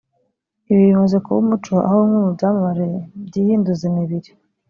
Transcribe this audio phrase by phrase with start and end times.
[0.69, 2.87] Ibi bimaze kuba umuco aho bimwe mu byamamare
[3.27, 4.29] byihinduza imibiri